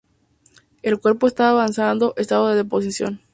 El 0.81 0.99
cuerpo 0.99 1.27
estaba 1.27 1.51
en 1.51 1.57
avanzado 1.59 2.15
estado 2.17 2.47
de 2.47 2.55
descomposición. 2.55 3.21